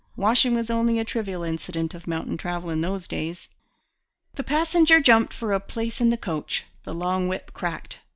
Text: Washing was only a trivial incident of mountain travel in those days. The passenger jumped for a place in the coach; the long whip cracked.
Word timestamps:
Washing 0.15 0.55
was 0.55 0.71
only 0.71 0.97
a 0.97 1.05
trivial 1.05 1.43
incident 1.43 1.93
of 1.93 2.07
mountain 2.07 2.35
travel 2.35 2.71
in 2.71 2.81
those 2.81 3.07
days. 3.07 3.49
The 4.33 4.41
passenger 4.41 4.99
jumped 4.99 5.31
for 5.31 5.53
a 5.53 5.59
place 5.59 6.01
in 6.01 6.09
the 6.09 6.17
coach; 6.17 6.63
the 6.85 6.93
long 6.95 7.27
whip 7.27 7.53
cracked. 7.53 7.99